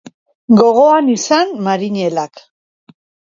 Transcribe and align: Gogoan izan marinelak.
Gogoan 0.61 1.11
izan 1.15 1.51
marinelak. 1.67 2.43